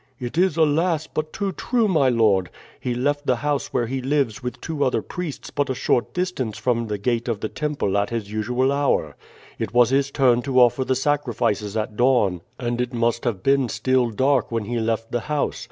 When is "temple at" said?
7.49-8.09